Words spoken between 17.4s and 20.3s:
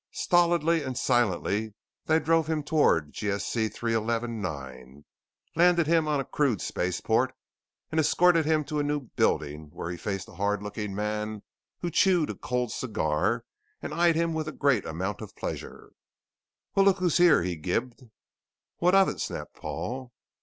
he gibed. "What of it," snapped Paul.